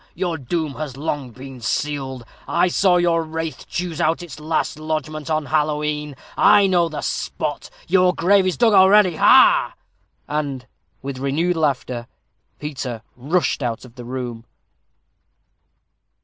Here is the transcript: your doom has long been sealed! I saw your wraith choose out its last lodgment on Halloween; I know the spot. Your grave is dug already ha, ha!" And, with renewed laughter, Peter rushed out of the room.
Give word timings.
your 0.15 0.35
doom 0.35 0.73
has 0.73 0.97
long 0.97 1.29
been 1.29 1.61
sealed! 1.61 2.25
I 2.47 2.69
saw 2.69 2.95
your 2.97 3.21
wraith 3.23 3.67
choose 3.67 4.01
out 4.01 4.23
its 4.23 4.39
last 4.39 4.79
lodgment 4.79 5.29
on 5.29 5.45
Halloween; 5.45 6.15
I 6.35 6.65
know 6.65 6.89
the 6.89 7.01
spot. 7.01 7.69
Your 7.87 8.11
grave 8.11 8.47
is 8.47 8.57
dug 8.57 8.73
already 8.73 9.17
ha, 9.17 9.75
ha!" 9.75 9.75
And, 10.27 10.65
with 11.03 11.19
renewed 11.19 11.55
laughter, 11.57 12.07
Peter 12.57 13.03
rushed 13.15 13.61
out 13.61 13.85
of 13.85 13.93
the 13.93 14.03
room. 14.03 14.45